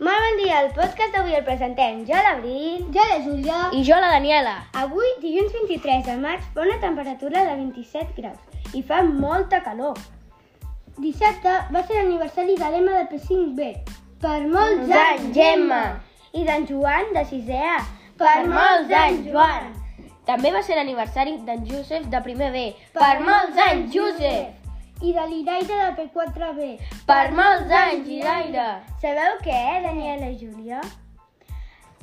el 0.00 0.72
podcast 0.74 1.14
d'avui 1.14 1.34
el 1.34 1.44
presentem 1.44 2.02
jo, 2.04 2.16
l'Abril. 2.16 2.84
Jo 2.92 3.04
la 3.08 3.20
Júlia. 3.24 3.60
I 3.72 3.82
jo, 3.82 3.96
la 3.96 4.10
Daniela. 4.12 4.56
Avui, 4.74 5.06
dilluns 5.22 5.52
23 5.52 6.04
de 6.04 6.16
maig, 6.20 6.40
fa 6.54 6.60
una 6.60 6.78
temperatura 6.80 7.44
de 7.46 7.54
27 7.56 8.12
graus 8.16 8.74
i 8.74 8.82
fa 8.82 9.02
molta 9.02 9.62
calor. 9.62 9.96
Dissabte 10.98 11.54
va 11.72 11.82
ser 11.86 12.02
l'aniversari 12.02 12.56
de 12.56 12.70
l'Emma 12.72 12.98
del 12.98 13.08
P5B. 13.12 13.70
Per 14.20 14.40
molts 14.48 14.92
anys, 14.92 15.32
Gemma. 15.32 15.82
I 16.32 16.44
d'en 16.44 16.68
Joan, 16.68 17.12
de 17.16 17.24
6è 17.32 17.64
A. 17.72 17.80
Per 18.20 18.36
molts 18.52 18.92
anys, 18.92 19.24
Joan. 19.30 19.72
També 20.28 20.52
va 20.52 20.60
ser 20.66 20.76
l'aniversari 20.76 21.38
d'en 21.46 21.64
Josep 21.64 22.08
de 22.12 22.20
primer 22.24 22.52
B. 22.52 22.68
Per 22.92 23.16
molts 23.24 23.64
anys, 23.70 23.92
Josep. 23.94 24.65
I 25.02 25.12
de 25.12 25.24
l'Iraire 25.28 25.66
de 25.96 26.06
P4B. 26.06 26.68
Per 27.08 27.24
molts 27.36 27.72
anys, 27.80 28.06
Iraire. 28.08 28.68
Sabeu 29.02 29.36
què, 29.44 29.58
Daniela 29.84 30.30
i 30.32 30.38
Júlia? 30.40 30.80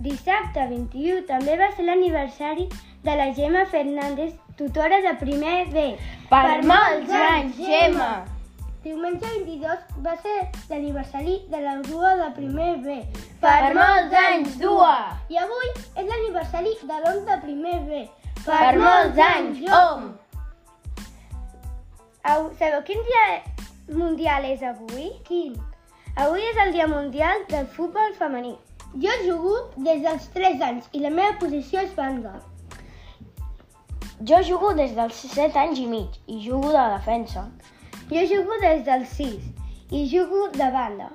Dissabte 0.03 0.67
21 0.69 1.23
també 1.25 1.57
va 1.57 1.71
ser 1.73 1.87
l'aniversari 1.87 2.67
de 3.03 3.15
la 3.17 3.31
Gemma 3.33 3.65
Fernández, 3.73 4.37
tutora 4.57 5.01
de 5.01 5.15
primer 5.23 5.65
B. 5.73 5.87
Per 6.29 6.61
molts 6.69 7.11
anys, 7.17 7.57
Gemma. 7.57 8.13
Diumenge 8.83 9.25
22 9.25 10.01
va 10.05 10.13
ser 10.21 10.37
l'aniversari 10.69 11.39
de 11.49 11.61
la 11.65 11.77
Dua 11.87 12.15
de 12.21 12.31
primer 12.37 12.73
B. 12.85 12.97
Per 13.41 13.73
molts 13.73 14.17
anys, 14.21 14.57
Dua. 14.61 14.97
I 15.33 15.41
avui 15.41 15.69
és 15.71 16.03
l'aniversari 16.03 16.75
de 16.83 17.05
l'OM 17.05 17.23
de 17.29 17.39
primer 17.45 17.79
B. 17.87 18.03
Per 18.45 18.75
molts 18.77 19.23
anys, 19.33 19.63
Om. 19.81 20.12
Sabeu 22.23 22.81
quin 22.87 23.01
dia 23.03 23.23
mundial 23.97 24.45
és 24.47 24.61
avui? 24.63 25.09
Quin? 25.27 25.57
Avui 26.15 26.45
és 26.47 26.59
el 26.65 26.71
dia 26.71 26.87
mundial 26.87 27.43
del 27.49 27.65
futbol 27.67 28.13
femení. 28.15 28.53
Jo 29.03 29.11
jugo 29.25 29.55
des 29.75 29.99
dels 30.05 30.27
3 30.35 30.61
anys 30.61 30.87
i 30.93 31.01
la 31.03 31.09
meva 31.09 31.35
posició 31.41 31.81
és 31.83 31.91
banda. 31.97 32.35
Jo 34.23 34.39
jugo 34.47 34.71
des 34.77 34.93
dels 34.95 35.19
7 35.33 35.59
anys 35.59 35.81
i 35.83 35.87
mig 35.89 36.15
i 36.27 36.39
jugo 36.45 36.71
de 36.71 36.85
defensa. 36.93 37.43
Jo 38.13 38.23
jugo 38.29 38.59
des 38.61 38.85
dels 38.87 39.09
6 39.17 39.51
i 39.91 40.05
jugo 40.07 40.47
de 40.55 40.71
banda. 40.71 41.09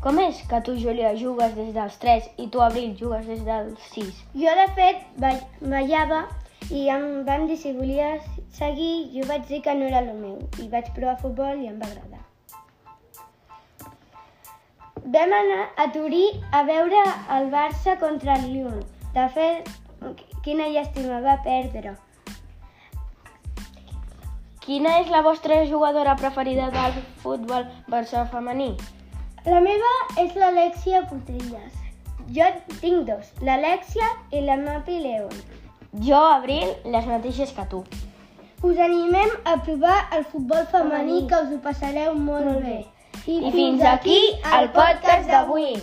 Com 0.00 0.18
és 0.22 0.40
que 0.48 0.60
tu, 0.62 0.76
Júlia, 0.78 1.12
jugues 1.18 1.54
des 1.58 1.72
dels 1.74 1.96
3 1.98 2.30
i 2.38 2.46
tu, 2.48 2.62
Abril, 2.62 2.94
jugues 2.96 3.26
des 3.26 3.42
dels 3.44 3.80
6? 3.92 4.22
Jo, 4.32 4.54
de 4.62 4.68
fet, 4.78 5.02
ba- 5.18 5.40
ballava 5.60 6.28
i 6.70 6.88
em 6.92 7.24
van 7.24 7.46
dir 7.48 7.56
si 7.56 7.72
volia 7.72 8.08
seguir, 8.52 9.08
jo 9.14 9.24
vaig 9.28 9.46
dir 9.48 9.60
que 9.64 9.74
no 9.74 9.86
era 9.88 10.00
el 10.04 10.10
meu 10.16 10.38
i 10.60 10.68
vaig 10.68 10.90
provar 10.96 11.16
futbol 11.22 11.62
i 11.62 11.68
em 11.70 11.78
va 11.80 11.88
agradar. 11.88 12.24
Vam 15.14 15.32
anar 15.32 15.62
a 15.76 15.86
Turí 15.92 16.24
a 16.52 16.62
veure 16.68 17.00
el 17.36 17.48
Barça 17.54 17.96
contra 18.00 18.34
el 18.36 18.50
Lyon. 18.52 18.82
De 19.14 19.24
fet, 19.32 19.70
quina 20.44 20.68
llàstima, 20.68 21.22
va 21.24 21.38
perdre. 21.46 21.94
Quina 24.66 24.98
és 25.00 25.08
la 25.08 25.22
vostra 25.24 25.62
jugadora 25.70 26.16
preferida 26.20 26.68
del 26.74 26.98
futbol 27.22 27.64
Barça 27.88 28.26
femení? 28.28 28.74
La 29.46 29.62
meva 29.64 29.94
és 30.20 30.36
l'Alexia 30.36 31.06
Putelles. 31.08 31.80
Jo 32.36 32.50
tinc 32.82 33.08
dos, 33.08 33.32
l'Alexia 33.40 34.10
i 34.36 34.44
la 34.44 34.58
Mapi 34.60 34.98
León. 35.06 35.40
Jo, 35.92 36.16
Abril, 36.16 36.68
les 36.84 37.06
mateixes 37.06 37.52
que 37.56 37.64
tu. 37.70 37.84
Us 38.62 38.78
animem 38.78 39.30
a 39.44 39.56
provar 39.64 40.08
el 40.16 40.24
futbol 40.28 40.66
femení 40.68 41.22
que 41.30 41.38
us 41.44 41.54
ho 41.54 41.60
passareu 41.64 42.14
molt 42.14 42.58
bé. 42.64 42.80
I 43.28 43.52
fins 43.54 43.82
aquí 43.82 44.18
el 44.52 44.68
podcast 44.74 45.30
d'avui. 45.30 45.78